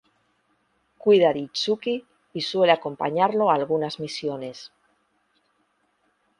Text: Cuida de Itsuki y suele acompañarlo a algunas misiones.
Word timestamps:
Cuida 1.03 1.31
de 1.31 1.41
Itsuki 1.41 2.03
y 2.33 2.41
suele 2.41 2.71
acompañarlo 2.71 3.51
a 3.51 3.53
algunas 3.53 3.99
misiones. 3.99 4.71